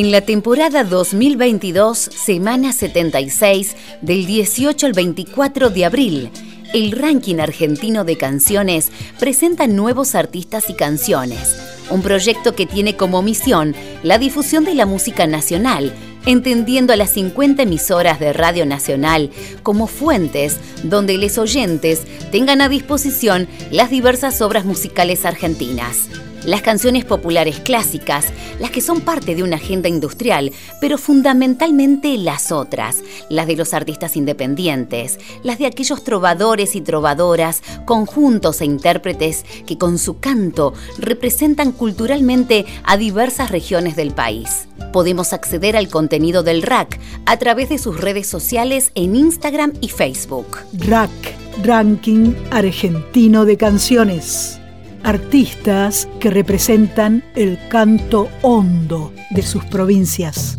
[0.00, 6.30] En la temporada 2022, semana 76, del 18 al 24 de abril,
[6.74, 11.56] el ranking argentino de canciones presenta nuevos artistas y canciones,
[11.90, 15.92] un proyecto que tiene como misión la difusión de la música nacional,
[16.26, 19.30] entendiendo a las 50 emisoras de Radio Nacional
[19.62, 26.08] como fuentes donde los oyentes tengan a disposición las diversas obras musicales argentinas.
[26.44, 28.26] Las canciones populares clásicas,
[28.60, 33.74] las que son parte de una agenda industrial, pero fundamentalmente las otras, las de los
[33.74, 40.74] artistas independientes, las de aquellos trovadores y trovadoras, conjuntos e intérpretes que con su canto
[40.98, 44.68] representan culturalmente a diversas regiones del país.
[44.92, 49.88] Podemos acceder al contenido del RAC a través de sus redes sociales en Instagram y
[49.88, 50.58] Facebook.
[50.72, 51.10] RAC,
[51.62, 54.58] Ranking Argentino de Canciones
[55.02, 60.58] artistas que representan el canto hondo de sus provincias.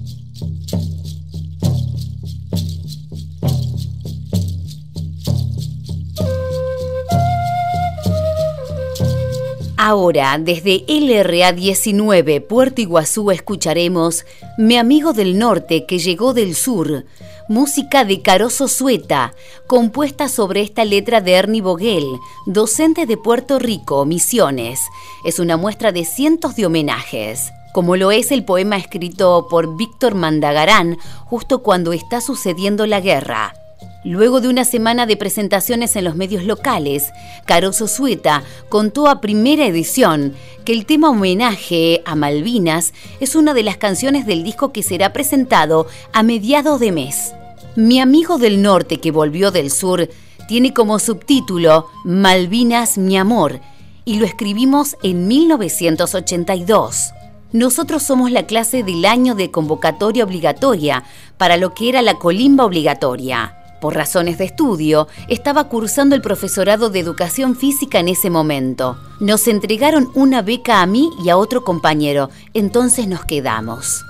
[9.82, 14.26] Ahora, desde LRA 19, Puerto Iguazú, escucharemos
[14.58, 17.06] Mi amigo del norte que llegó del sur,
[17.50, 19.34] música de Caroso Sueta,
[19.66, 22.06] compuesta sobre esta letra de Ernie Boguel,
[22.46, 24.80] docente de Puerto Rico, Misiones.
[25.26, 30.14] Es una muestra de cientos de homenajes, como lo es el poema escrito por Víctor
[30.14, 33.56] Mandagarán justo cuando está sucediendo la guerra.
[34.04, 37.12] Luego de una semana de presentaciones en los medios locales,
[37.46, 40.36] Caroso Sueta contó a primera edición
[40.66, 45.14] que el tema homenaje a Malvinas es una de las canciones del disco que será
[45.14, 47.34] presentado a mediados de mes.
[47.80, 50.10] Mi amigo del norte que volvió del sur
[50.50, 53.62] tiene como subtítulo Malvinas mi amor
[54.04, 57.12] y lo escribimos en 1982.
[57.54, 61.06] Nosotros somos la clase del año de convocatoria obligatoria
[61.38, 63.56] para lo que era la colimba obligatoria.
[63.80, 68.98] Por razones de estudio, estaba cursando el profesorado de educación física en ese momento.
[69.22, 74.04] Nos entregaron una beca a mí y a otro compañero, entonces nos quedamos.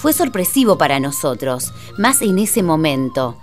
[0.00, 3.36] Fue sorpresivo para nosotros, más en ese momento,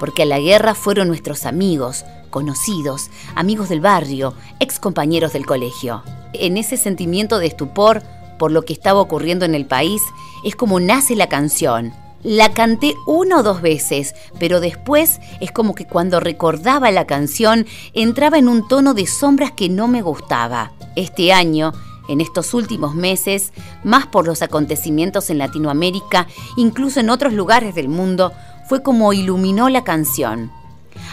[0.00, 6.02] porque a la guerra fueron nuestros amigos, conocidos, amigos del barrio, ex compañeros del colegio.
[6.32, 8.02] En ese sentimiento de estupor
[8.38, 10.00] por lo que estaba ocurriendo en el país,
[10.44, 11.92] es como nace la canción.
[12.22, 17.66] La canté una o dos veces, pero después es como que cuando recordaba la canción
[17.92, 20.72] entraba en un tono de sombras que no me gustaba.
[20.96, 21.74] Este año,
[22.08, 23.52] en estos últimos meses,
[23.84, 26.26] más por los acontecimientos en Latinoamérica,
[26.56, 28.32] incluso en otros lugares del mundo,
[28.68, 30.50] fue como iluminó la canción.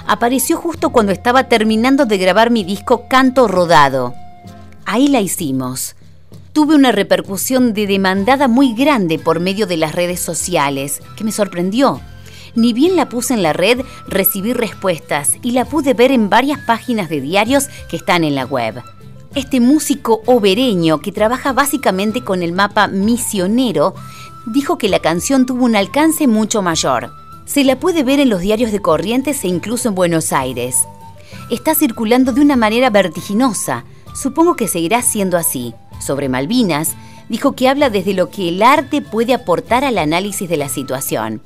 [0.08, 4.14] Apareció justo cuando estaba terminando de grabar mi disco Canto Rodado.
[4.86, 5.96] Ahí la hicimos
[6.56, 11.34] tuve una repercusión de demandada muy grande por medio de las redes sociales, que me
[11.34, 12.00] sorprendió.
[12.56, 16.60] Ni bien la puse en la red, recibí respuestas y la pude ver en varias
[16.60, 18.82] páginas de diarios que están en la web.
[19.36, 23.94] Este músico obereño, que trabaja básicamente con el mapa misionero,
[24.46, 27.12] dijo que la canción tuvo un alcance mucho mayor.
[27.44, 30.86] Se la puede ver en los diarios de Corrientes e incluso en Buenos Aires.
[31.52, 33.84] Está circulando de una manera vertiginosa.
[34.14, 36.96] Supongo que seguirá siendo así sobre Malvinas,
[37.28, 41.42] dijo que habla desde lo que el arte puede aportar al análisis de la situación.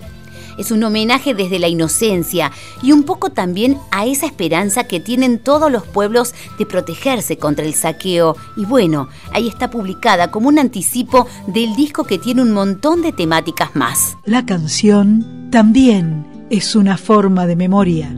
[0.60, 2.52] Es un homenaje desde la inocencia
[2.84, 7.66] y un poco también a esa esperanza que tienen todos los pueblos de protegerse contra
[7.66, 8.36] el saqueo.
[8.58, 13.14] Y bueno, ahí está publicada como un anticipo del disco que tiene un montón de
[13.14, 14.18] temáticas más.
[14.26, 18.14] La canción también es una forma de memoria.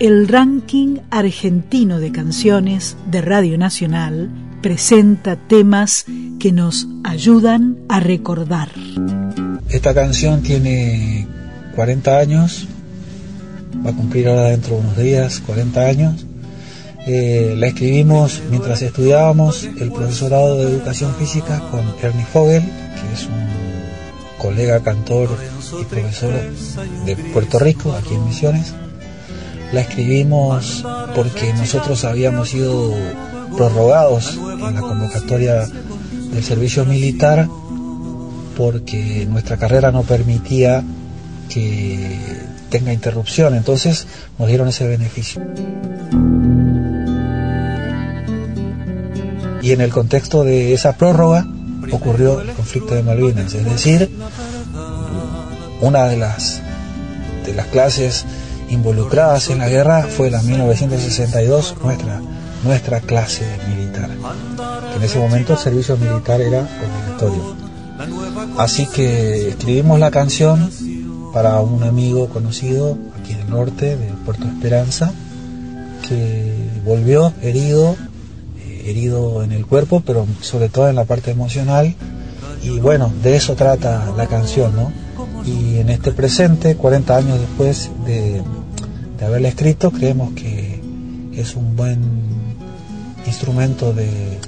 [0.00, 4.30] El ranking argentino de canciones de Radio Nacional
[4.60, 6.04] presenta temas
[6.38, 8.68] que nos ayudan a recordar.
[9.74, 11.26] Esta canción tiene
[11.74, 12.68] 40 años,
[13.84, 16.26] va a cumplir ahora dentro de unos días 40 años.
[17.08, 23.26] Eh, la escribimos mientras estudiábamos el profesorado de educación física con Ernie Fogel, que es
[23.26, 23.48] un
[24.38, 25.36] colega cantor
[25.80, 26.32] y profesor
[27.04, 28.74] de Puerto Rico, aquí en Misiones.
[29.72, 30.84] La escribimos
[31.16, 32.94] porque nosotros habíamos sido
[33.56, 35.66] prorrogados en la convocatoria
[36.30, 37.48] del servicio militar
[38.56, 40.82] porque nuestra carrera no permitía
[41.48, 42.18] que
[42.70, 44.06] tenga interrupción, entonces
[44.38, 45.42] nos dieron ese beneficio.
[49.62, 51.46] Y en el contexto de esa prórroga
[51.90, 54.10] ocurrió el conflicto de Malvinas, es decir,
[55.80, 56.60] una de las,
[57.46, 58.24] de las clases
[58.68, 62.20] involucradas en la guerra fue la 1962, nuestra,
[62.64, 64.10] nuestra clase militar,
[64.90, 67.63] que en ese momento el servicio militar era obligatorio.
[68.56, 70.70] Así que escribimos la canción
[71.32, 75.12] para un amigo conocido aquí del norte, de Puerto Esperanza,
[76.06, 76.54] que
[76.84, 77.96] volvió herido,
[78.60, 81.96] eh, herido en el cuerpo, pero sobre todo en la parte emocional.
[82.62, 84.92] Y bueno, de eso trata la canción, ¿no?
[85.44, 88.40] Y en este presente, 40 años después de,
[89.18, 90.80] de haberla escrito, creemos que
[91.32, 92.00] es un buen
[93.26, 94.38] instrumento de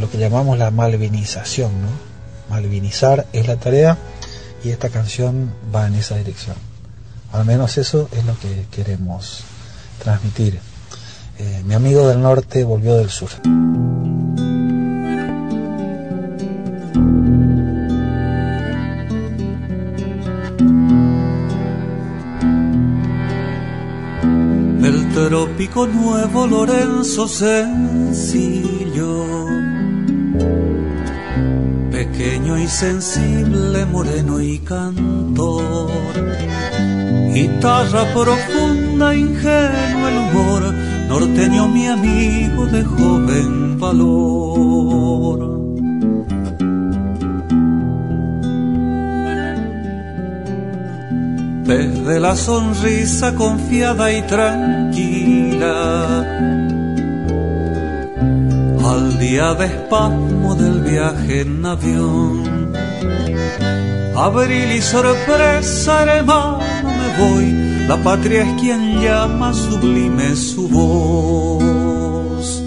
[0.00, 2.11] lo que llamamos la malvinización, ¿no?
[2.52, 3.96] Malvinizar es la tarea
[4.62, 6.54] y esta canción va en esa dirección.
[7.32, 9.42] Al menos eso es lo que queremos
[9.98, 10.60] transmitir.
[11.38, 13.30] Eh, mi amigo del norte volvió del sur.
[24.84, 28.71] El trópico nuevo Lorenzo sencillo
[32.12, 35.90] pequeño y sensible, moreno y cantor.
[37.32, 40.74] Guitarra profunda, ingenuo el humor,
[41.08, 45.52] norteño mi amigo de joven valor.
[51.64, 55.62] Desde la sonrisa confiada y tranquila
[58.92, 62.72] al día de espasmo del viaje en avión.
[64.14, 66.60] Abril y sorpresa, hermano,
[66.98, 67.46] me voy,
[67.88, 72.62] la patria es quien llama sublime su voz.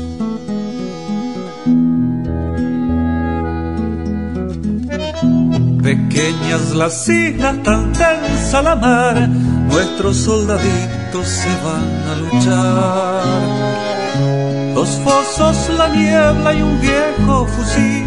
[5.83, 9.29] Pequeñas las islas, tan tensa la mar,
[9.69, 14.44] nuestros soldaditos se van a luchar
[14.85, 18.05] Dos fosos, la niebla y un viejo fusil.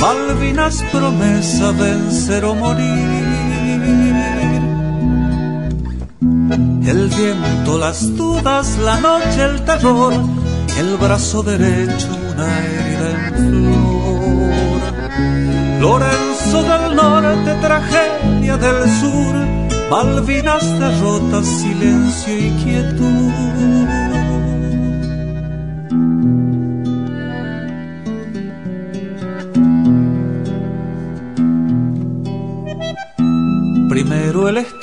[0.00, 3.24] Malvinas promesa vencer o morir.
[6.92, 10.12] El viento, las dudas, la noche, el terror.
[10.76, 14.50] El brazo derecho, una herida en flor.
[15.80, 19.36] Lorenzo del norte, tragedia del sur.
[19.88, 23.27] Malvinas derrota, silencio y quietud.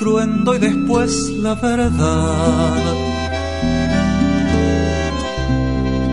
[0.06, 2.76] Estruendo y después la verdad.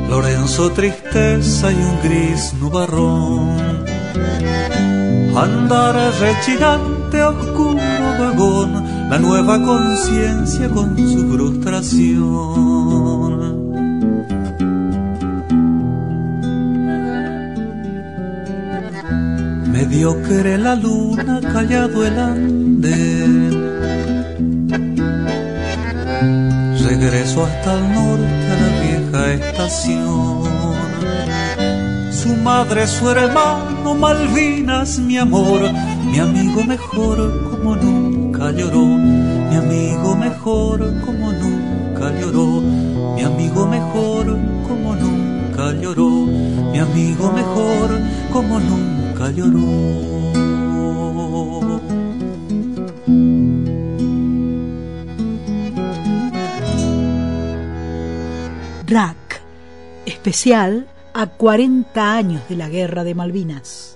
[0.08, 3.84] Lorenzo tristeza y un gris nubarrón.
[5.37, 7.82] Andar rechinante oscuro
[8.18, 12.32] vagón, la nueva conciencia con su frustración.
[19.70, 23.62] Mediocre la luna, callado el andén.
[27.02, 30.42] Regreso hasta el norte a la vieja estación.
[32.12, 35.62] Su madre, su hermano, Malvinas, mi amor,
[36.04, 38.87] mi amigo mejor como nunca lloró.
[38.87, 42.61] Mi amigo mejor como nunca lloró.
[43.16, 46.09] Mi amigo mejor como nunca lloró.
[46.71, 48.00] Mi amigo mejor
[48.32, 50.12] como nunca lloró.
[60.04, 63.91] Especial a 40 años de la Guerra de Malvinas.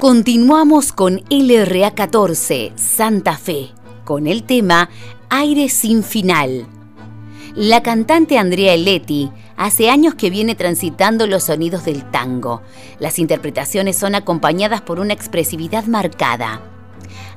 [0.00, 3.70] Continuamos con LRA 14, Santa Fe,
[4.04, 4.88] con el tema
[5.28, 6.68] Aire sin final.
[7.56, 12.62] La cantante Andrea Eletti hace años que viene transitando los sonidos del tango.
[13.00, 16.60] Las interpretaciones son acompañadas por una expresividad marcada.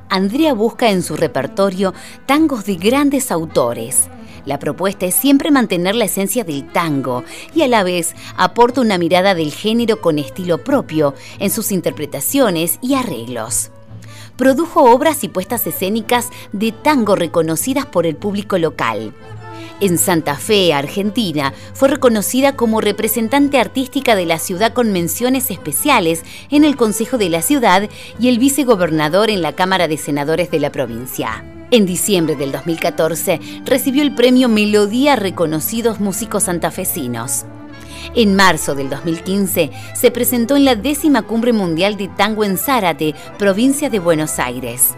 [0.08, 1.94] Andrea busca en su repertorio
[2.26, 4.08] tangos de grandes autores
[4.44, 8.98] la propuesta es siempre mantener la esencia del tango y a la vez aporta una
[8.98, 13.70] mirada del género con estilo propio en sus interpretaciones y arreglos.
[14.36, 19.14] Produjo obras y puestas escénicas de tango reconocidas por el público local.
[19.80, 26.22] En Santa Fe, Argentina, fue reconocida como representante artística de la ciudad con menciones especiales
[26.50, 30.60] en el Consejo de la Ciudad y el vicegobernador en la Cámara de Senadores de
[30.60, 31.44] la provincia.
[31.72, 37.46] En diciembre del 2014 recibió el premio Melodía Reconocidos Músicos Santafesinos.
[38.14, 43.14] En marzo del 2015 se presentó en la décima cumbre mundial de tango en Zárate,
[43.38, 44.90] provincia de Buenos Aires.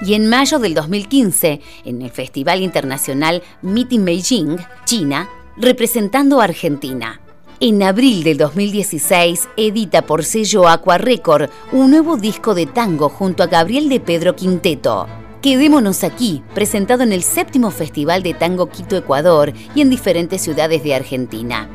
[0.00, 5.28] Y en mayo del 2015, en el Festival Internacional Meeting Beijing, China,
[5.58, 7.20] representando a Argentina.
[7.60, 13.42] En abril del 2016 edita por sello Aqua Record un nuevo disco de tango junto
[13.42, 15.06] a Gabriel de Pedro Quinteto.
[15.44, 20.82] Quedémonos aquí, presentado en el séptimo Festival de Tango Quito, Ecuador y en diferentes ciudades
[20.82, 21.68] de Argentina.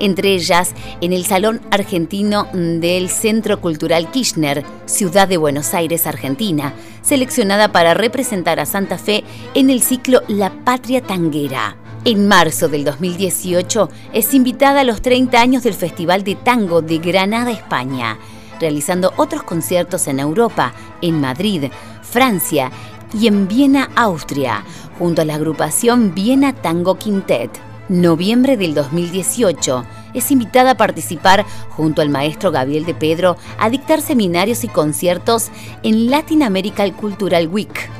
[0.00, 6.74] Entre ellas, en el Salón Argentino del Centro Cultural Kirchner, Ciudad de Buenos Aires, Argentina,
[7.02, 9.22] seleccionada para representar a Santa Fe
[9.54, 11.76] en el ciclo La Patria Tanguera.
[12.04, 16.98] En marzo del 2018 es invitada a los 30 años del Festival de Tango de
[16.98, 18.18] Granada, España,
[18.58, 21.70] realizando otros conciertos en Europa, en Madrid,
[22.02, 22.70] Francia
[23.18, 24.64] y en Viena, Austria,
[24.98, 27.50] junto a la agrupación Viena Tango Quintet.
[27.88, 34.00] Noviembre del 2018 es invitada a participar junto al maestro Gabriel de Pedro a dictar
[34.00, 35.50] seminarios y conciertos
[35.82, 37.90] en Latin American Cultural Week.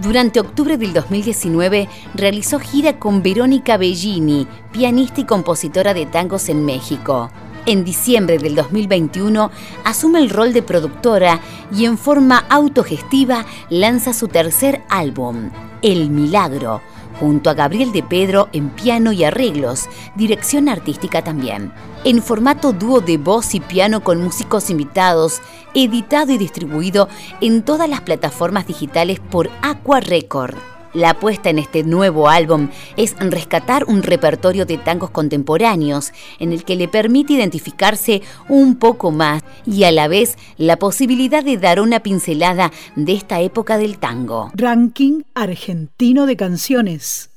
[0.00, 6.64] Durante octubre del 2019 realizó gira con Verónica Bellini, pianista y compositora de tangos en
[6.64, 7.30] México.
[7.66, 9.50] En diciembre del 2021
[9.84, 11.40] asume el rol de productora
[11.74, 15.48] y en forma autogestiva lanza su tercer álbum,
[15.80, 16.82] El Milagro,
[17.18, 21.72] junto a Gabriel de Pedro en piano y arreglos, dirección artística también.
[22.04, 25.40] En formato dúo de voz y piano con músicos invitados,
[25.72, 27.08] editado y distribuido
[27.40, 30.73] en todas las plataformas digitales por Aqua Record.
[30.94, 36.64] La apuesta en este nuevo álbum es rescatar un repertorio de tangos contemporáneos en el
[36.64, 41.80] que le permite identificarse un poco más y a la vez la posibilidad de dar
[41.80, 44.52] una pincelada de esta época del tango.
[44.54, 47.30] Ranking argentino de canciones.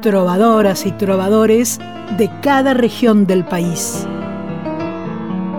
[0.00, 1.80] Trovadoras y trovadores
[2.16, 4.06] de cada región del país.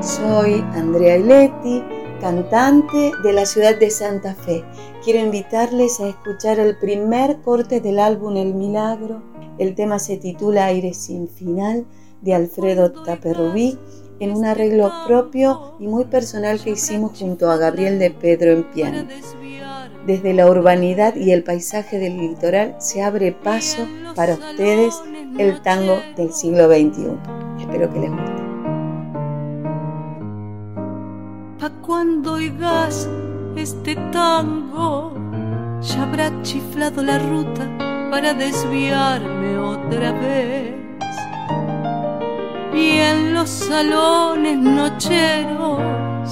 [0.02, 4.64] Soy Andrea Iletti cantante de la ciudad de Santa Fe.
[5.04, 9.22] Quiero invitarles a escuchar el primer corte del álbum El Milagro.
[9.58, 11.86] El tema se titula Aire sin final
[12.22, 13.78] de Alfredo Taperrubí
[14.20, 18.64] en un arreglo propio y muy personal que hicimos junto a Gabriel de Pedro en
[18.72, 19.08] piano.
[20.06, 24.96] Desde la urbanidad y el paisaje del litoral se abre paso para ustedes
[25.38, 27.18] el tango del siglo XXI.
[27.60, 28.39] Espero que les guste.
[31.60, 33.10] Pa' cuando oigas
[33.58, 35.14] este tango,
[35.82, 37.68] ya habrá chiflado la ruta
[38.10, 40.74] para desviarme otra vez.
[42.74, 46.32] Y en los salones nocheros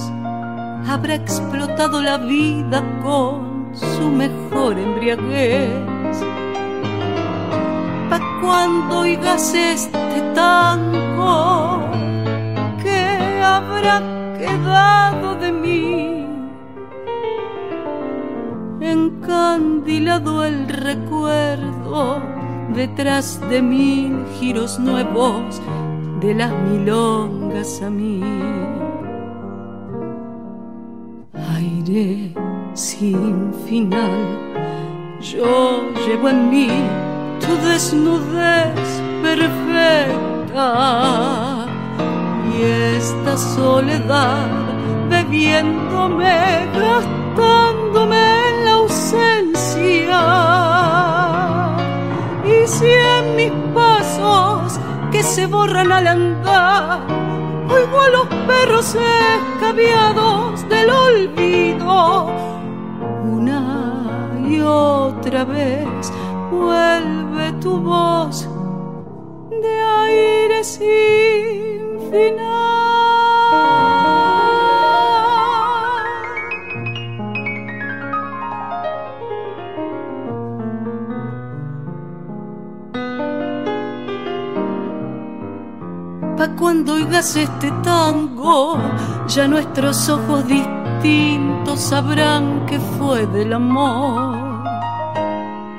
[0.88, 6.24] habrá explotado la vida con su mejor embriaguez.
[8.08, 11.82] Pa' cuando oigas este tango,
[12.82, 16.26] que habrá quedado de mí.
[18.80, 22.22] Encandilado el recuerdo
[22.74, 25.60] detrás de mil giros nuevos
[26.20, 28.22] de las milongas a mí.
[31.56, 32.32] Aire
[32.74, 34.38] sin final,
[35.20, 36.68] yo llevo en mí
[37.40, 41.47] tu desnudez perfecta
[42.62, 44.48] esta soledad
[45.08, 50.22] bebiéndome, gastándome en la ausencia.
[52.44, 54.80] Y si en mis pasos
[55.12, 57.00] que se borran al andar,
[57.68, 62.30] oigo a los perros escabiados del olvido,
[63.24, 66.12] una y otra vez
[66.50, 68.48] vuelve tu voz
[69.50, 71.77] de aire sin.
[72.10, 72.16] Pa'
[86.56, 88.78] cuando oigas este tango,
[89.26, 94.64] ya nuestros ojos distintos sabrán que fue del amor.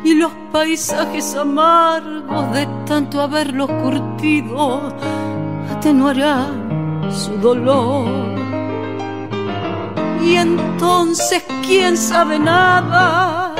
[0.03, 4.93] Y los paisajes amargos de tanto haberlos curtido
[5.79, 8.05] atenuarán su dolor.
[10.21, 13.55] Y entonces, ¿quién sabe nada?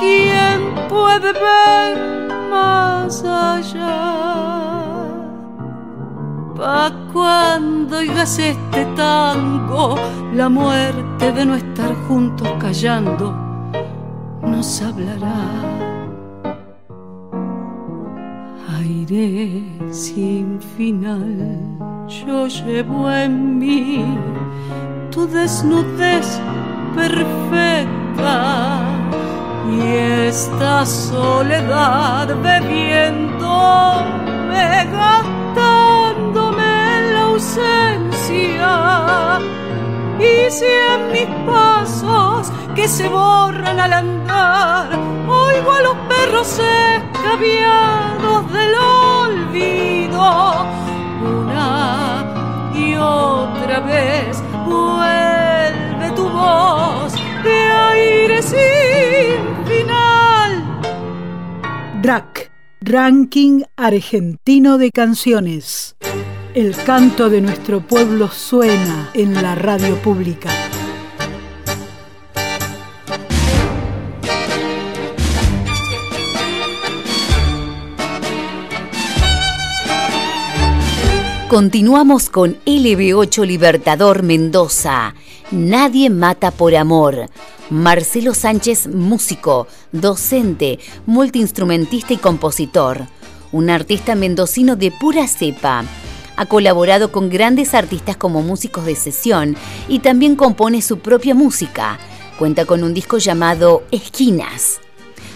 [0.00, 4.02] ¿Quién puede ver más allá?
[6.56, 9.94] Pa' cuando oigas este tango,
[10.34, 13.32] la muerte de no estar juntos callando
[14.42, 15.81] nos hablará.
[19.90, 21.58] Sin final,
[22.08, 24.04] yo llevo en mí
[25.10, 26.40] tu desnudez
[26.94, 28.80] perfecta
[29.72, 29.80] y
[30.28, 34.04] esta soledad bebiendo
[34.48, 34.86] me
[37.16, 38.72] ausencia.
[40.20, 44.90] Y si en mis pasos que se borran al andar,
[45.26, 46.60] oigo a los perros
[47.22, 50.66] escabiados del olvido,
[51.46, 57.12] una y otra vez vuelve tu voz
[57.44, 60.80] de aire sin final.
[62.02, 65.96] DRAC, Ranking Argentino de Canciones.
[66.54, 70.50] El canto de nuestro pueblo suena en la radio pública.
[81.52, 85.14] Continuamos con LB8 Libertador Mendoza.
[85.50, 87.28] Nadie mata por amor.
[87.68, 93.06] Marcelo Sánchez, músico, docente, multiinstrumentista y compositor.
[93.52, 95.84] Un artista mendocino de pura cepa
[96.38, 99.54] ha colaborado con grandes artistas como músicos de sesión
[99.88, 101.98] y también compone su propia música.
[102.38, 104.81] Cuenta con un disco llamado Esquinas.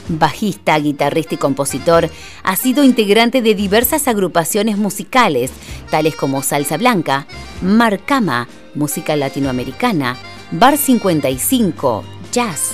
[0.08, 2.10] Bajista, guitarrista y compositor,
[2.42, 5.50] ha sido integrante de diversas agrupaciones musicales,
[5.90, 7.26] tales como Salsa Blanca,
[7.62, 10.16] Marcama, música latinoamericana,
[10.52, 12.72] Bar 55, Jazz,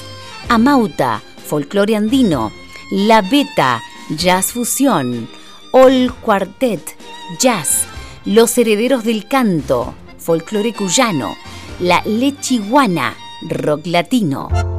[0.49, 2.53] Amauta, Folklore Andino,
[2.91, 5.29] La Beta, Jazz Fusión,
[5.73, 6.97] All Quartet,
[7.39, 7.87] Jazz,
[8.25, 11.35] los herederos del canto, folclore cuyano,
[11.81, 13.17] la lechiguana,
[13.49, 14.72] rock latino.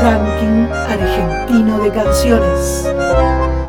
[0.00, 2.86] Ranking argentino de canciones.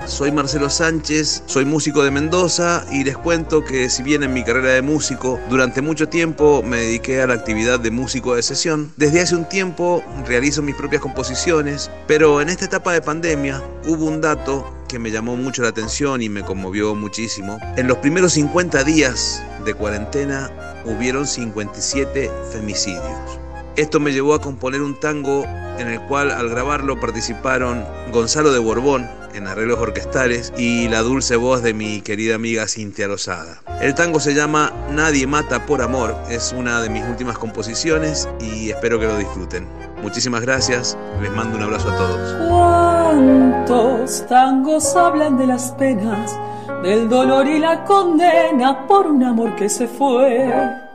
[0.05, 4.43] Soy Marcelo Sánchez, soy músico de Mendoza y les cuento que si bien en mi
[4.43, 8.91] carrera de músico durante mucho tiempo me dediqué a la actividad de músico de sesión,
[8.95, 14.05] desde hace un tiempo realizo mis propias composiciones, pero en esta etapa de pandemia hubo
[14.05, 17.57] un dato que me llamó mucho la atención y me conmovió muchísimo.
[17.75, 20.51] En los primeros 50 días de cuarentena
[20.85, 23.38] hubieron 57 femicidios.
[23.79, 25.45] Esto me llevó a componer un tango
[25.77, 31.37] en el cual al grabarlo participaron Gonzalo de Borbón en arreglos orquestales y la dulce
[31.37, 33.61] voz de mi querida amiga Cintia Rosada.
[33.79, 38.69] El tango se llama Nadie mata por amor, es una de mis últimas composiciones y
[38.69, 39.65] espero que lo disfruten.
[40.01, 42.49] Muchísimas gracias, les mando un abrazo a todos.
[42.49, 46.37] ¿Cuántos tangos hablan de las penas,
[46.83, 50.88] del dolor y la condena por un amor que se fue?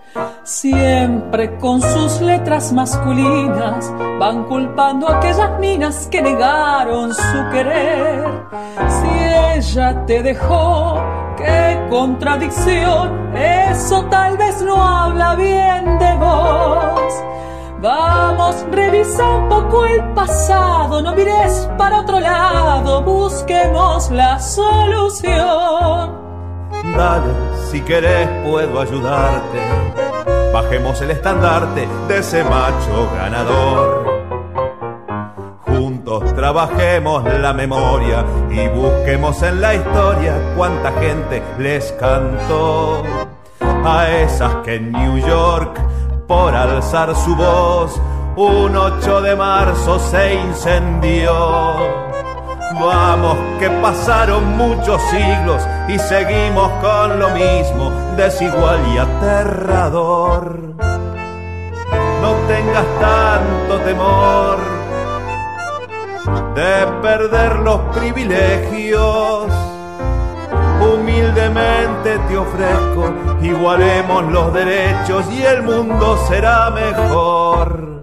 [0.45, 8.25] Siempre con sus letras masculinas van culpando a aquellas minas que negaron su querer.
[8.89, 9.09] Si
[9.59, 11.03] ella te dejó,
[11.37, 17.15] qué contradicción, eso tal vez no habla bien de vos.
[17.81, 26.13] Vamos, revisa un poco el pasado, no mires para otro lado, busquemos la solución.
[26.97, 27.33] Dale,
[27.71, 30.04] si querés puedo ayudarte.
[30.55, 34.23] Bajemos el estandarte de ese macho ganador.
[35.67, 43.03] Juntos trabajemos la memoria y busquemos en la historia cuánta gente les cantó
[43.85, 45.77] a esas que en New York,
[46.29, 48.01] por alzar su voz,
[48.37, 51.35] un 8 de marzo se incendió.
[52.81, 60.59] Vamos, que pasaron muchos siglos y seguimos con lo mismo, desigual y aterrador.
[62.23, 64.59] No tengas tanto temor
[66.55, 69.53] de perder los privilegios.
[70.81, 77.94] Humildemente te ofrezco, igualemos los derechos y el mundo será mejor.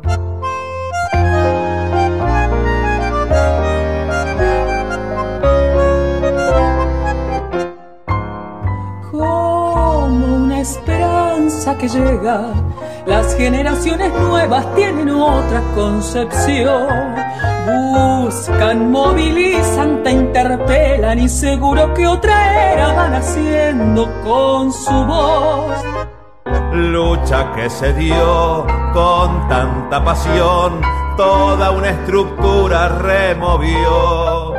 [10.61, 12.53] Esperanza que llega,
[13.05, 17.21] las generaciones nuevas tienen otra concepción
[17.65, 25.71] Buscan, movilizan, te interpelan y seguro que otra era van haciendo con su voz.
[26.73, 30.81] Lucha que se dio con tanta pasión,
[31.17, 34.50] toda una estructura removió.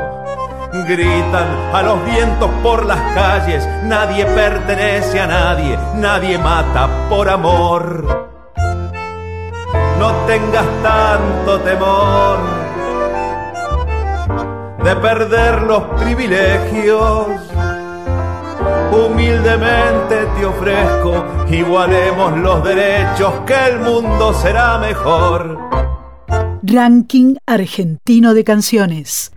[0.72, 8.30] Gritan a los vientos por las calles, nadie pertenece a nadie, nadie mata por amor.
[9.98, 12.38] No tengas tanto temor
[14.82, 17.26] de perder los privilegios.
[18.92, 25.58] Humildemente te ofrezco, igualemos los derechos, que el mundo será mejor.
[26.62, 29.32] Ranking argentino de canciones.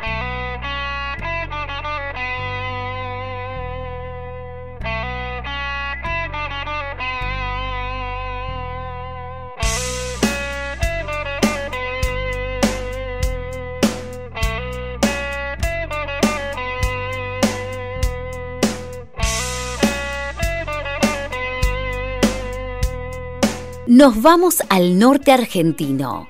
[24.05, 26.29] Nos vamos al norte argentino.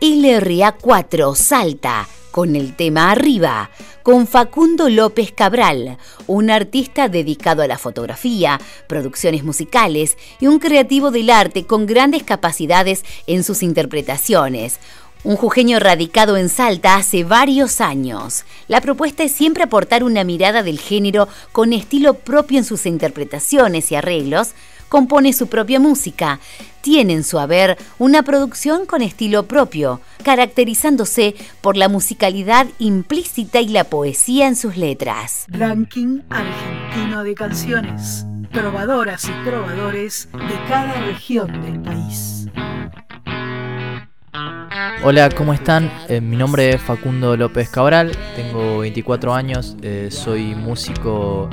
[0.00, 3.70] LRA 4 Salta con el tema Arriba,
[4.02, 11.12] con Facundo López Cabral, un artista dedicado a la fotografía, producciones musicales y un creativo
[11.12, 14.80] del arte con grandes capacidades en sus interpretaciones.
[15.22, 18.44] Un jujeño radicado en Salta hace varios años.
[18.66, 23.92] La propuesta es siempre aportar una mirada del género con estilo propio en sus interpretaciones
[23.92, 24.54] y arreglos,
[24.92, 26.38] compone su propia música,
[26.82, 33.68] tiene en su haber una producción con estilo propio, caracterizándose por la musicalidad implícita y
[33.68, 35.46] la poesía en sus letras.
[35.48, 42.46] Ranking argentino de canciones, probadoras y probadores de cada región del país.
[45.04, 45.90] Hola, ¿cómo están?
[46.08, 51.50] Eh, mi nombre es Facundo López Cabral, tengo 24 años, eh, soy músico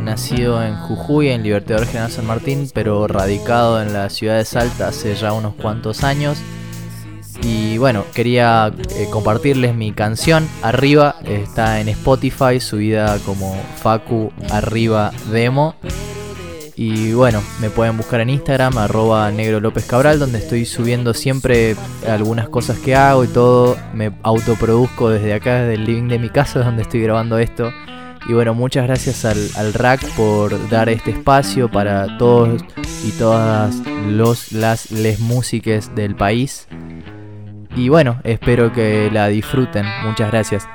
[0.00, 4.88] nacido en Jujuy, en Libertador General San Martín, pero radicado en la ciudad de Salta
[4.88, 6.38] hace ya unos cuantos años.
[7.42, 10.48] Y bueno, quería eh, compartirles mi canción.
[10.62, 15.74] Arriba está en Spotify, subida como Facu Arriba Demo.
[16.74, 21.76] Y bueno, me pueden buscar en Instagram, arroba negro Cabral, donde estoy subiendo siempre
[22.08, 23.76] algunas cosas que hago y todo.
[23.92, 27.72] Me autoproduzco desde acá, desde el living de mi casa, donde estoy grabando esto.
[28.28, 29.72] Y bueno, muchas gracias al, al
[30.16, 32.62] por dar este espacio para todos
[33.04, 36.68] y todas los, las les músicas del país.
[37.74, 39.86] Y bueno, espero que la disfruten.
[40.04, 40.68] Muchas gracias.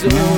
[0.00, 0.37] Vacío.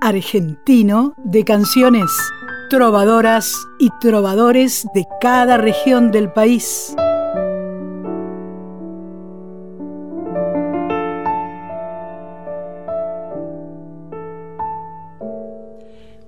[0.00, 2.10] Argentino de canciones
[2.68, 6.94] trovadoras y trovadores de cada región del país.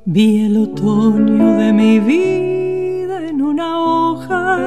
[0.06, 4.58] Vi el otoño de mi vida en una hoja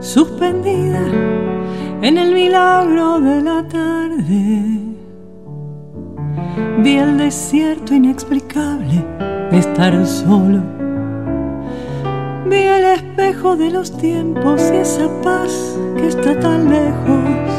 [0.00, 1.06] suspendida
[2.02, 4.81] en el milagro de la tarde.
[6.82, 9.04] Vi el desierto inexplicable
[9.52, 10.60] de estar solo.
[12.46, 17.52] Vi el espejo de los tiempos y esa paz que está tan lejos.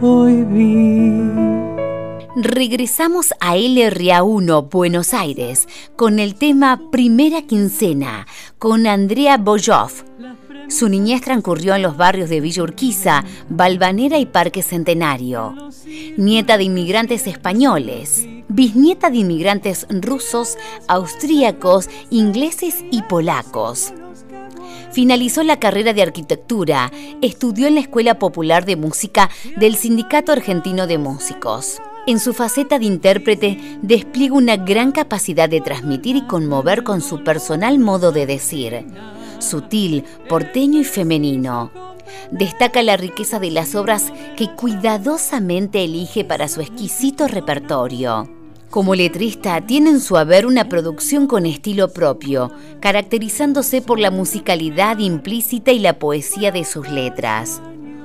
[0.00, 1.20] Hoy vi.
[2.36, 5.66] Regresamos a LRA1 Buenos Aires
[5.96, 8.28] con el tema Primera Quincena
[8.60, 10.04] con Andrea Boyoff.
[10.68, 15.54] Su niñez transcurrió en los barrios de Villa Urquiza, Balvanera y Parque Centenario.
[16.16, 20.56] Nieta de inmigrantes españoles, bisnieta de inmigrantes rusos,
[20.88, 23.92] austríacos, ingleses y polacos.
[24.92, 26.90] Finalizó la carrera de arquitectura,
[27.22, 31.80] estudió en la Escuela Popular de Música del Sindicato Argentino de Músicos.
[32.06, 37.24] En su faceta de intérprete despliega una gran capacidad de transmitir y conmover con su
[37.24, 38.86] personal modo de decir,
[39.40, 41.70] sutil, porteño y femenino.
[42.30, 48.28] Destaca la riqueza de las obras que cuidadosamente elige para su exquisito repertorio.
[48.70, 54.98] Como letrista, tiene en su haber una producción con estilo propio, caracterizándose por la musicalidad
[54.98, 57.62] implícita y la poesía de sus letras.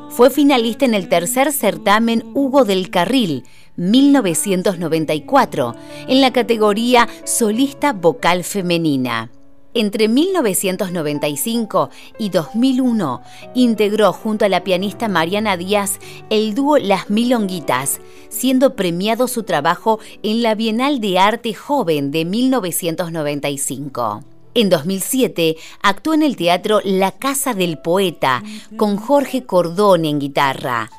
[0.10, 3.44] Fue finalista en el tercer certamen Hugo del Carril,
[3.78, 5.76] 1994,
[6.08, 9.32] en la categoría Solista Vocal Femenina.
[9.74, 13.22] Entre 1995 y 2001
[13.56, 20.00] integró junto a la pianista Mariana Díaz el dúo Las Milonguitas, siendo premiado su trabajo
[20.24, 24.24] en la Bienal de Arte Joven de 1995.
[24.54, 28.44] En 2007 actuó en el teatro La Casa del Poeta
[28.76, 30.90] con Jorge Cordón en guitarra.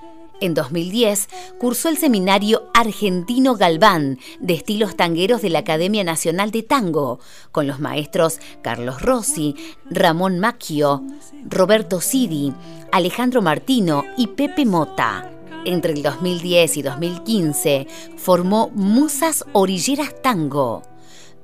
[0.42, 1.28] En 2010
[1.60, 7.20] cursó el seminario Argentino Galván de estilos tangueros de la Academia Nacional de Tango,
[7.52, 9.54] con los maestros Carlos Rossi,
[9.88, 11.04] Ramón Macchio,
[11.48, 12.52] Roberto Sidi,
[12.90, 15.30] Alejandro Martino y Pepe Mota.
[15.64, 20.82] Entre el 2010 y 2015 formó Musas Orilleras Tango,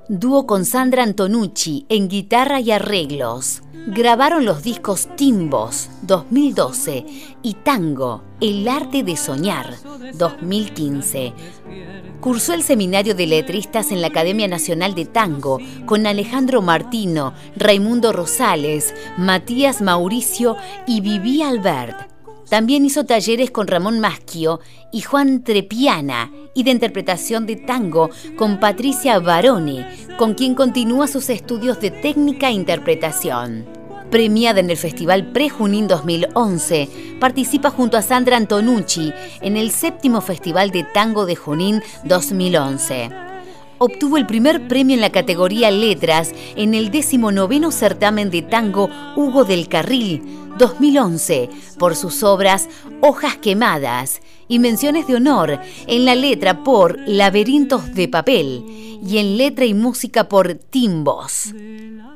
[0.09, 3.61] dúo con Sandra Antonucci en guitarra y arreglos.
[3.87, 7.05] Grabaron los discos Timbos 2012
[7.43, 9.75] y Tango, El arte de soñar
[10.15, 11.33] 2015.
[12.19, 18.11] Cursó el seminario de letristas en la Academia Nacional de Tango con Alejandro Martino, Raimundo
[18.11, 22.09] Rosales, Matías Mauricio y Vivi Albert.
[22.49, 24.59] También hizo talleres con Ramón Maschio
[24.91, 29.85] y Juan Trepiana y de interpretación de tango con Patricia Baroni,
[30.17, 33.67] con quien continúa sus estudios de técnica e interpretación.
[34.09, 40.71] Premiada en el Festival Pre-Junín 2011, participa junto a Sandra Antonucci en el séptimo Festival
[40.71, 43.28] de Tango de Junín 2011
[43.79, 49.43] obtuvo el primer premio en la categoría Letras en el 19 certamen de tango Hugo
[49.45, 50.21] del Carril
[50.57, 52.67] 2011 por sus obras
[53.01, 58.65] Hojas Quemadas y menciones de honor en la letra por Laberintos de Papel
[59.01, 61.53] y en letra y música por Timbos.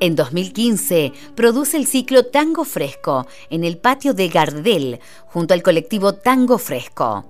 [0.00, 6.14] En 2015 produce el ciclo Tango Fresco en el patio de Gardel junto al colectivo
[6.14, 7.24] Tango Fresco.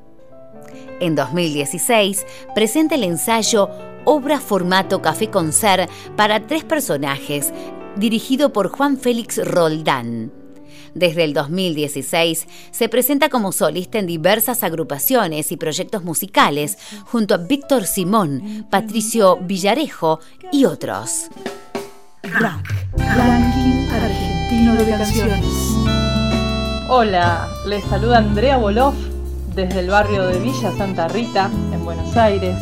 [1.01, 3.69] En 2016 presenta el ensayo
[4.05, 7.53] Obra Formato Café Concert para tres personajes,
[7.97, 10.33] dirigido por Juan Félix Roldán.
[10.95, 17.39] Desde el 2016 se presenta como solista en diversas agrupaciones y proyectos musicales junto a
[17.39, 20.21] Víctor Simón, Patricio Villarejo
[20.53, 21.29] y otros.
[22.23, 25.55] ranking argentino de canciones.
[26.89, 28.95] Hola, les saluda Andrea Boloff
[29.55, 32.57] desde el barrio de Villa Santa Rita, en Buenos Aires.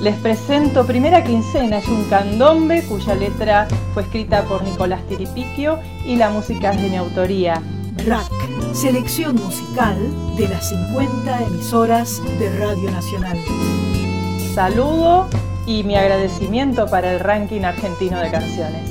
[0.00, 6.16] Les presento Primera Quincena, es un candombe cuya letra fue escrita por Nicolás Tiripiquio y
[6.16, 7.60] la música es de mi autoría.
[8.06, 8.24] RAC,
[8.72, 9.98] selección musical
[10.38, 13.36] de las 50 emisoras de Radio Nacional.
[14.54, 15.28] Saludo
[15.66, 18.90] y mi agradecimiento para el ranking argentino de canciones.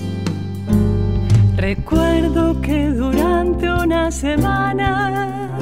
[1.56, 5.58] Recuerdo que durante una semana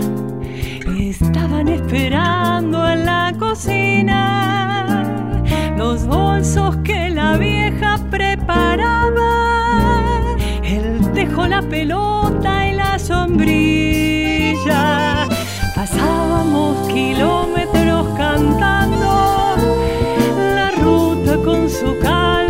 [0.99, 5.06] estaban esperando en la cocina
[5.77, 9.29] los bolsos que la vieja preparaba,
[10.63, 14.47] el tejo, la pelota y la sombrilla.
[15.75, 19.55] Pasábamos kilómetros cantando
[20.55, 22.46] la ruta con su calma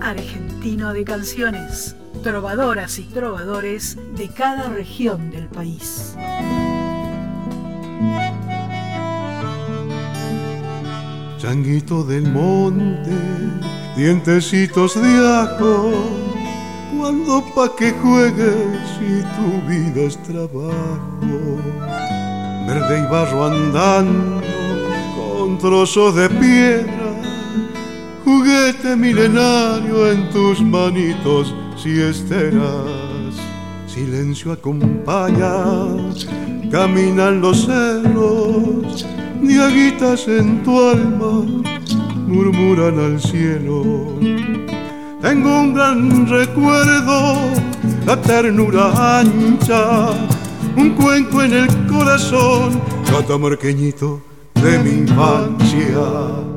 [0.00, 6.16] argentino de canciones, trovadoras y trovadores de cada región del país.
[11.38, 13.12] Changuito del monte,
[13.96, 15.92] dientecitos de ajo,
[16.98, 18.56] cuando pa' que juegues
[18.98, 21.58] si tu vida es trabajo.
[22.66, 24.40] Verde y barro andando
[25.16, 27.01] con trozos de piedra,
[28.24, 33.34] juguete milenario en tus manitos si esteras.
[33.86, 35.54] Silencio acompaña,
[36.70, 39.06] caminan los cerros
[39.42, 41.44] diaguitas en tu alma
[42.32, 44.18] murmuran al cielo.
[45.20, 47.36] Tengo un gran recuerdo,
[48.06, 50.10] la ternura ancha,
[50.76, 54.20] un cuenco en el corazón, catamarqueñito
[54.54, 56.51] de mi infancia.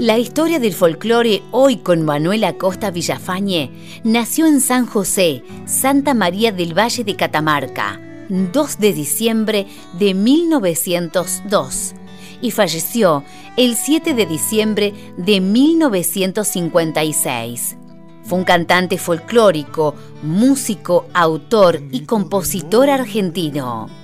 [0.00, 3.70] La historia del folclore hoy con Manuel Acosta Villafañe
[4.02, 9.66] nació en San José, Santa María del Valle de Catamarca, 2 de diciembre
[9.98, 11.92] de 1902
[12.40, 13.24] y falleció
[13.58, 17.76] el 7 de diciembre de 1956.
[18.22, 23.99] Fue un cantante folclórico, músico, autor y compositor argentino.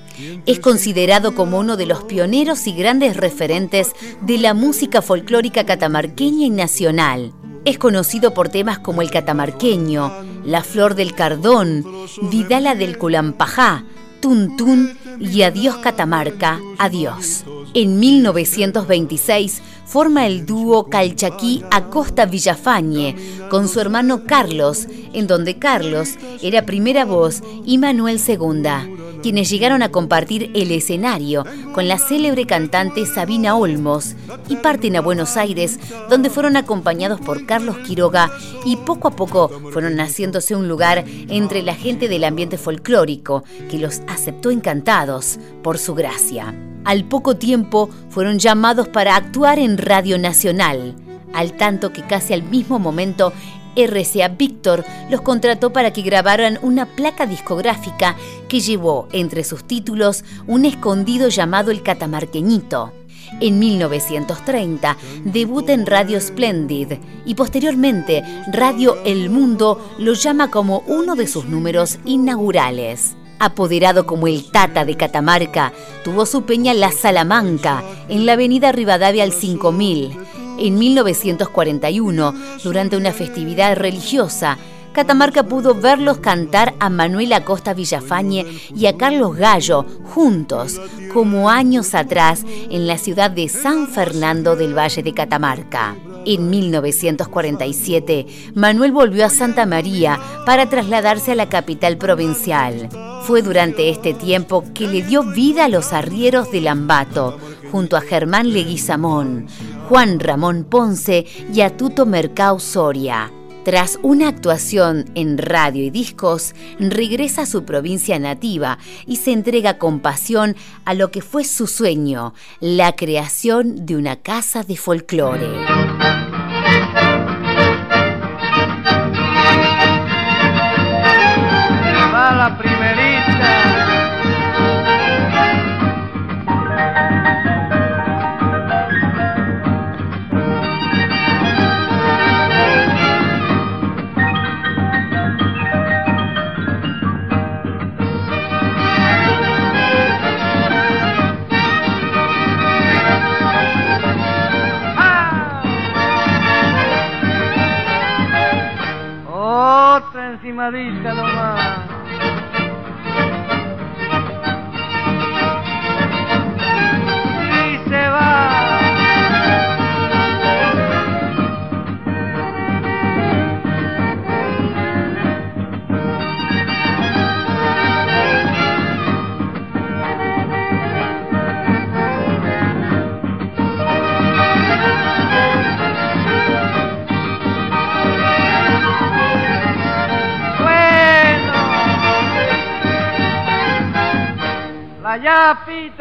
[0.47, 6.47] Es considerado como uno de los pioneros y grandes referentes de la música folclórica catamarqueña
[6.47, 7.33] y nacional.
[7.65, 10.13] Es conocido por temas como El Catamarqueño,
[10.45, 11.85] La Flor del Cardón,
[12.31, 13.85] Vidala del Culampajá,
[14.21, 17.45] Tun Tun y Adiós Catamarca, Adiós.
[17.75, 23.17] En 1926 forma el dúo Calchaquí Acosta Villafañe
[23.51, 26.11] con su hermano Carlos, en donde Carlos
[26.43, 28.87] era primera voz y Manuel segunda,
[29.23, 34.15] quienes llegaron a compartir el escenario con la célebre cantante Sabina Olmos
[34.49, 38.31] y parten a Buenos Aires, donde fueron acompañados por Carlos Quiroga
[38.65, 43.79] y poco a poco fueron haciéndose un lugar entre la gente del ambiente folclórico, que
[43.79, 46.55] los aceptó encantados por su gracia.
[46.85, 50.95] Al poco tiempo fueron llamados para actuar en Radio Nacional,
[51.33, 53.33] al tanto que casi al mismo momento
[53.77, 58.17] RCA Víctor los contrató para que grabaran una placa discográfica
[58.49, 62.93] que llevó entre sus títulos un escondido llamado El Catamarqueñito.
[63.41, 68.23] En 1930 debuta en Radio Splendid y posteriormente
[68.53, 73.17] Radio El Mundo lo llama como uno de sus números inaugurales.
[73.39, 75.73] Apoderado como el Tata de Catamarca,
[76.05, 80.17] tuvo su peña La Salamanca, en la avenida Rivadavia al 5000.
[80.59, 82.35] En 1941,
[82.65, 84.57] durante una festividad religiosa,
[84.97, 90.81] Catamarca pudo verlos cantar a Manuel Acosta Villafañe y a Carlos Gallo juntos,
[91.13, 95.97] como años atrás en la ciudad de San Fernando del Valle de Catamarca.
[96.25, 102.89] En 1947, Manuel volvió a Santa María para trasladarse a la capital provincial.
[103.23, 107.39] Fue durante este tiempo que le dio vida a los arrieros de Lambato,
[107.71, 109.47] junto a Germán Leguizamón,
[109.89, 113.31] Juan Ramón Ponce y a Tuto Mercao Soria.
[113.65, 119.79] Tras una actuación en radio y discos, regresa a su provincia nativa y se entrega
[119.79, 126.26] con pasión a lo que fue su sueño, la creación de una casa de folclore.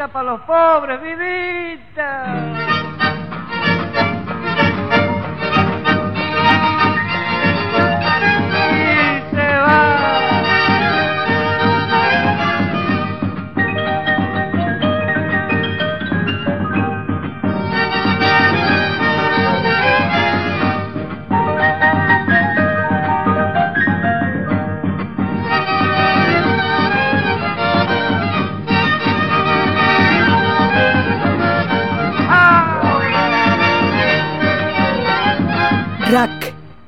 [0.08, 1.55] Para los pobres, vivita.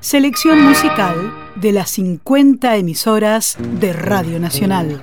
[0.08, 5.02] Selección musical de las 50 emisoras de Radio Nacional.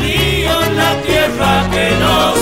[0.00, 2.32] Ríos, la tierra que nos.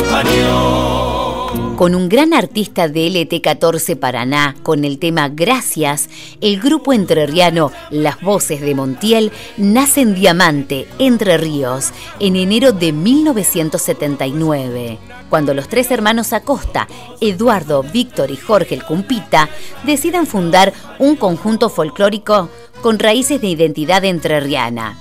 [1.77, 6.11] Con un gran artista de LT14 Paraná, con el tema Gracias,
[6.43, 12.93] el grupo entrerriano Las Voces de Montiel nace en Diamante, Entre Ríos, en enero de
[12.93, 14.99] 1979
[15.31, 16.89] cuando los tres hermanos Acosta,
[17.21, 19.49] Eduardo, Víctor y Jorge el Cumpita,
[19.85, 22.51] deciden fundar un conjunto folclórico
[22.81, 24.99] con raíces de identidad entrerriana.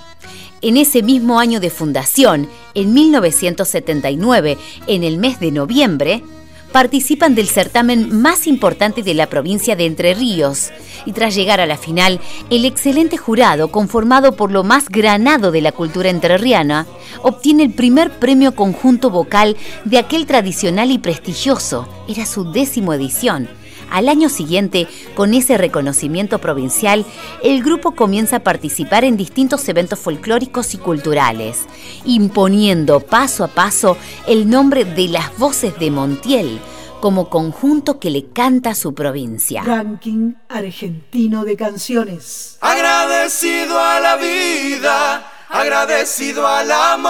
[0.62, 4.58] En ese mismo año de fundación, en 1979,
[4.88, 6.24] en el mes de noviembre,
[6.72, 10.72] participan del certamen más importante de la provincia de Entre Ríos
[11.06, 12.20] y tras llegar a la final,
[12.50, 16.86] el excelente jurado, conformado por lo más granado de la cultura entrerriana,
[17.24, 23.50] obtiene el primer premio conjunto vocal de aquel tradicional y prestigioso, era su décimo edición.
[23.92, 27.06] Al año siguiente, con ese reconocimiento provincial,
[27.44, 31.66] el grupo comienza a participar en distintos eventos folclóricos y culturales,
[32.06, 36.60] imponiendo paso a paso el nombre de las voces de Montiel
[37.00, 39.64] como conjunto que le canta a su provincia.
[39.64, 42.58] Ranking argentino de canciones.
[42.62, 47.10] Agradecido a la vida, agradecido al amor.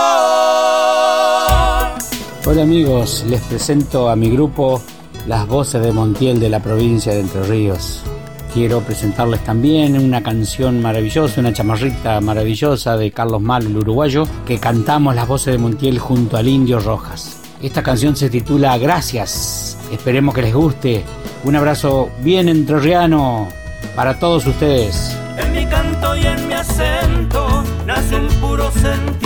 [2.46, 4.82] Hola amigos, les presento a mi grupo
[5.28, 8.02] Las Voces de Montiel de la provincia de Entre Ríos.
[8.54, 14.58] Quiero presentarles también una canción maravillosa, una chamarrita maravillosa de Carlos Mal, el uruguayo, que
[14.58, 17.40] cantamos Las Voces de Montiel junto al Indio Rojas.
[17.62, 19.78] Esta canción se titula Gracias.
[19.92, 21.04] Esperemos que les guste.
[21.44, 23.48] Un abrazo bien entrerriano
[23.96, 25.16] para todos ustedes.
[25.38, 29.19] En mi canto y en mi acento nace un puro sentimiento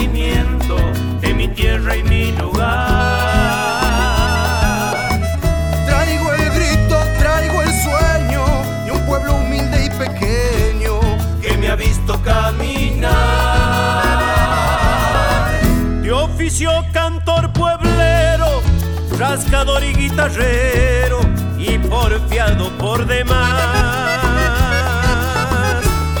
[21.58, 24.22] y porfiado por demás.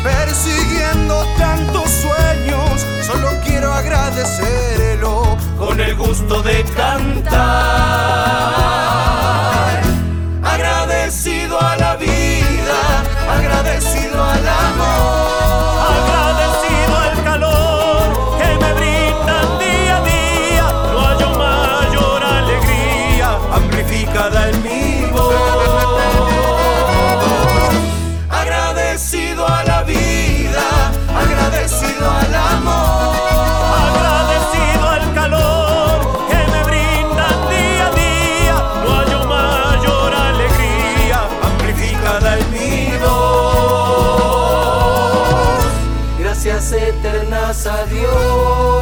[0.02, 8.63] Persiguiendo tantos sueños, solo quiero agradecerlo con el gusto de cantar.
[46.74, 47.66] Eternas.
[47.66, 48.73] A Dios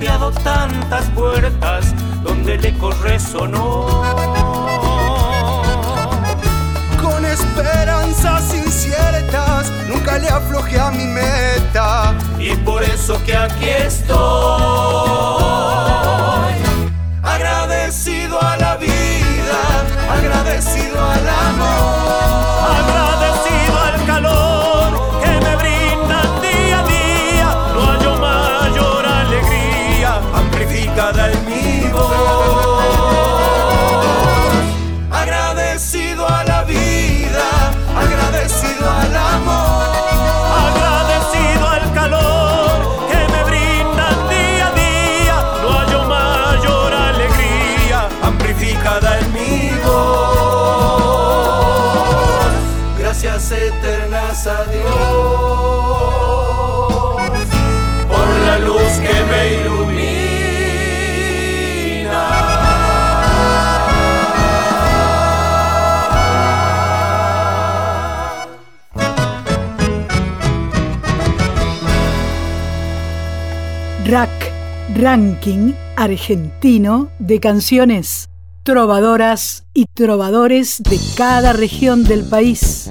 [0.00, 3.86] golpeado tantas puertas donde el eco resonó.
[7.02, 12.14] Con esperanzas inciertas, nunca le aflojé a mi meta.
[12.38, 14.59] Y por eso que aquí estoy,
[54.50, 54.64] a
[58.08, 60.00] por la luz que me ilumina.
[74.04, 74.52] Rack,
[74.96, 78.30] ranking argentino de canciones
[78.62, 82.90] trovadoras y trovadores de cada región del país.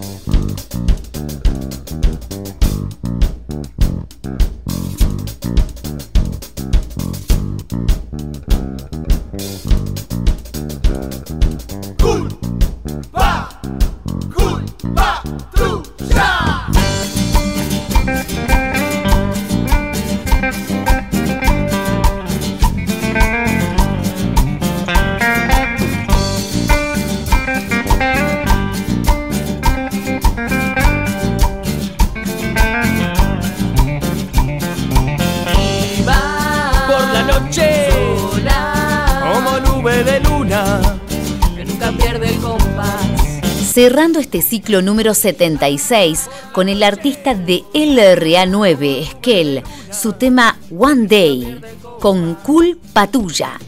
[44.30, 51.60] Este ciclo número 76 con el artista de LRA9, Esquel, su tema One Day,
[52.00, 53.60] con Cool Patulla.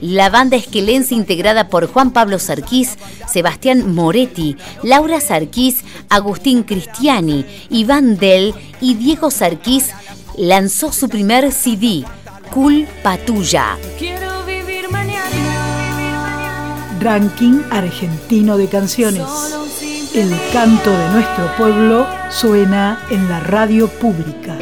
[0.00, 2.98] La banda esquelense integrada por Juan Pablo Sarquís,
[3.28, 9.90] Sebastián Moretti, Laura Sarquís, Agustín Cristiani, Iván Del y Diego Sarquís
[10.36, 12.04] lanzó su primer CD,
[12.52, 13.76] Cool Patulla.
[17.00, 19.22] Ranking Argentino de Canciones.
[20.14, 24.56] El canto de nuestro pueblo suena en la radio pública.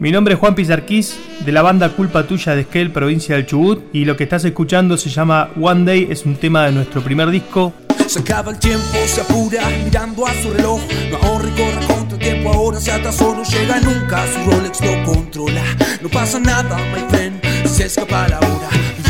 [0.00, 3.84] Mi nombre es Juan Pizarquís, de la banda Culpa Tuya de Esquel, provincia del Chubut,
[3.92, 7.30] y lo que estás escuchando se llama One Day, es un tema de nuestro primer
[7.30, 7.72] disco.
[8.06, 10.80] Se acaba el tiempo, se apura mirando a su reloj.
[11.10, 14.24] No ahorra y corre contra el tiempo, ahora se atrasó, no llega nunca.
[14.26, 15.62] Su Rolex lo controla.
[16.02, 18.68] No pasa nada, my friend, se escapa la hora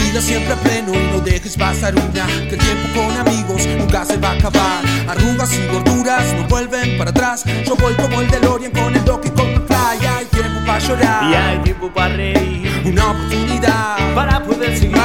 [0.08, 2.26] vida siempre a pleno y no dejes pasar una.
[2.48, 4.84] Que el tiempo con amigos nunca se va a acabar.
[5.08, 7.44] Arrugas y gorduras no vuelven para atrás.
[7.66, 10.06] Yo voy como el DeLorean con el Donkey con el Fly.
[10.06, 12.82] Hay tiempo para llorar y hay tiempo para reír.
[12.86, 14.98] Una oportunidad para poder seguir.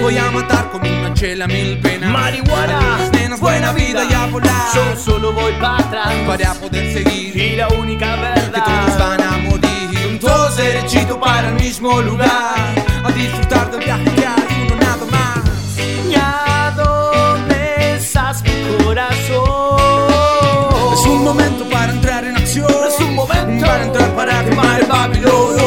[0.00, 2.10] voy a matar con una chela mil penas.
[2.12, 4.68] Marihuana, nenas, buena vida y a volar.
[4.74, 7.36] Yo solo voy para atrás para poder seguir.
[7.36, 10.20] Y la única verdad que todos van a morir.
[10.20, 12.89] Todos derechito para el mismo lugar.
[13.02, 15.78] A disfrutar del viaje que hay uno nada más.
[15.78, 20.12] ¿Y a dónde estás mi corazón?
[20.92, 22.66] Es un momento para entrar en acción.
[22.88, 25.59] Es un momento para entrar para quemar el Babilón.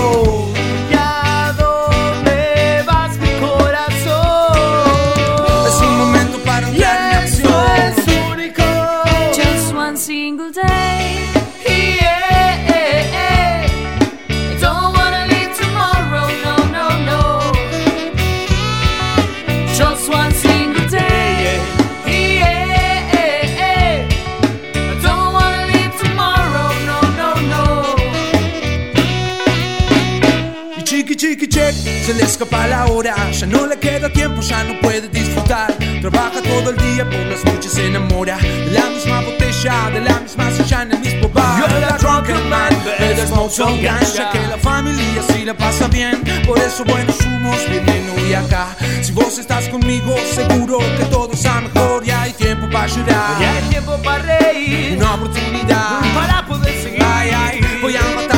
[32.04, 35.74] Se le escapa la hora, ya no le queda tiempo, ya no puede disfrutar.
[36.02, 40.20] Trabaja todo el día, por las noches se enamora de la misma botella, de la
[40.20, 41.60] misma silla en el mismo bar.
[41.60, 46.22] You're the drunken man, Pero smoke ganja, que la familia sí la pasa bien.
[46.46, 48.76] Por eso buenos humos vienen hoy acá.
[49.02, 53.42] Si vos estás conmigo, seguro que todo está mejor y hay tiempo para llorar.
[53.42, 57.02] Y hay tiempo para reír, una oportunidad para poder seguir.
[57.02, 58.33] Ay, ay, voy a matar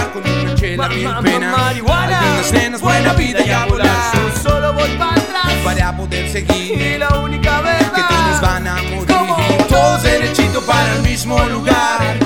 [0.89, 1.57] mil penas.
[1.57, 3.89] Marihuana, algunas nenas, buena vida y a volar.
[4.13, 6.81] Yo solo voy para atrás para poder seguir.
[6.81, 9.67] Y la única verdad que todos van a morir.
[9.67, 12.24] Todos derechito para el mismo lugar.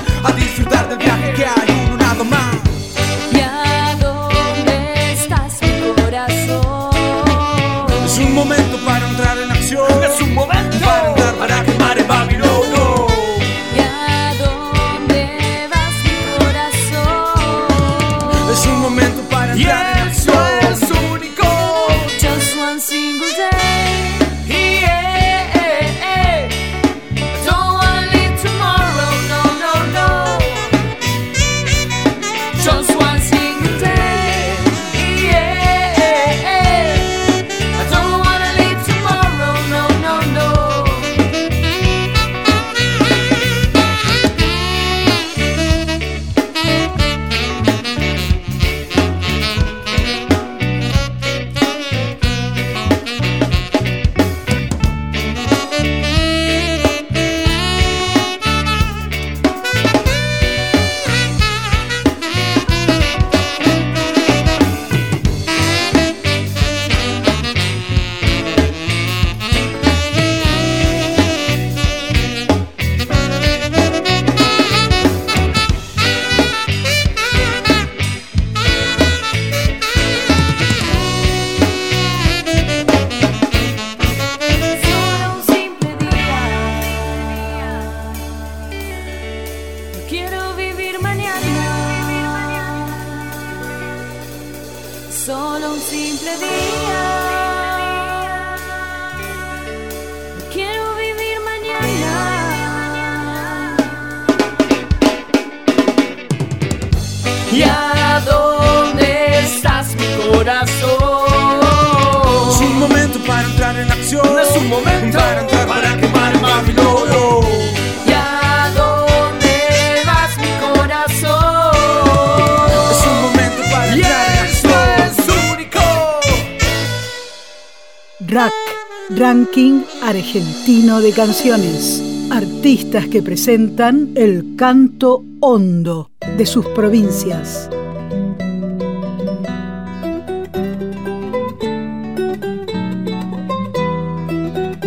[130.60, 132.02] Argentino de Canciones.
[132.30, 137.70] Artistas que presentan el canto hondo de sus provincias.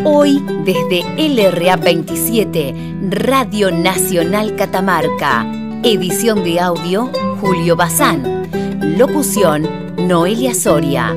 [0.06, 2.76] Hoy, desde LRA 27,
[3.10, 5.44] Radio Nacional Catamarca.
[5.82, 7.10] Edición de audio,
[7.42, 8.48] Julio Bazán.
[8.96, 9.68] Locución,
[9.98, 11.16] Noelia Soria.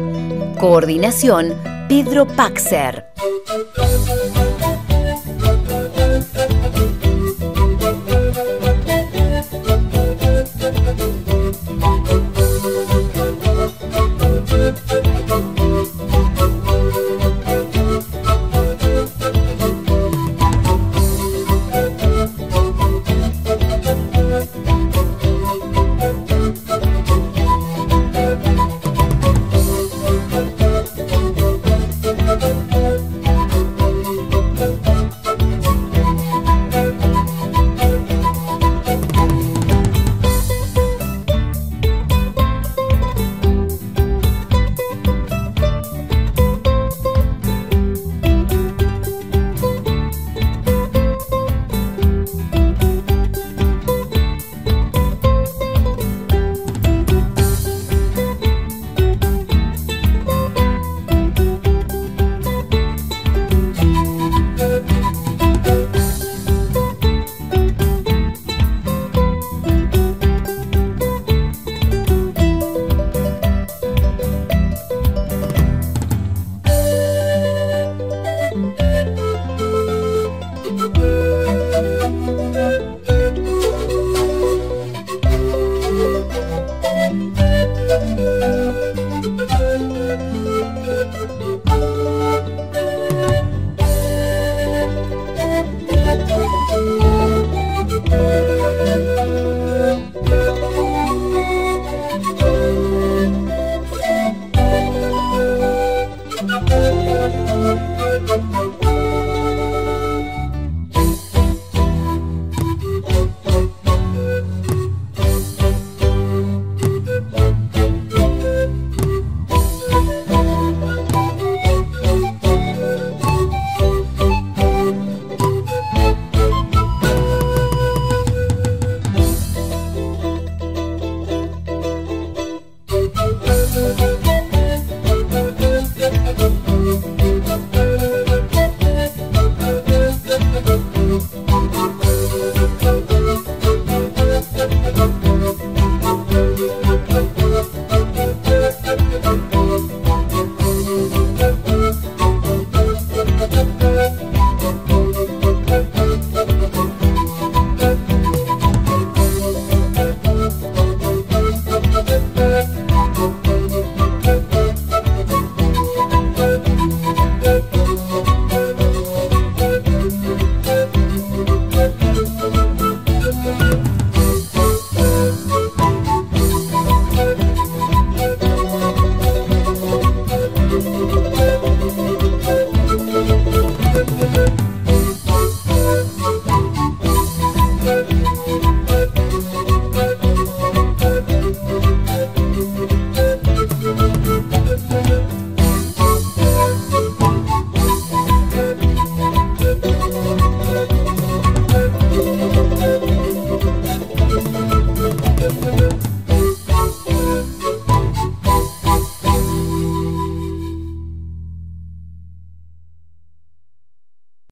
[0.58, 1.52] Coordinación,
[1.90, 2.95] Pedro Paxer.